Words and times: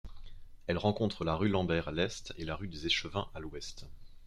Elle 0.65 0.79
rencontre 0.79 1.23
la 1.25 1.35
rue 1.35 1.47
Lambert 1.47 1.87
à 1.87 1.91
l'est 1.91 2.33
et 2.39 2.43
la 2.43 2.55
rue 2.55 2.67
des 2.67 2.87
Échevins 2.87 3.29
à 3.35 3.39
l'ouest. 3.39 3.85